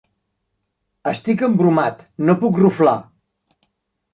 Estic 1.11 1.43
embromat: 1.49 2.01
no 2.31 2.37
puc 2.45 2.59
ruflar. 2.65 2.95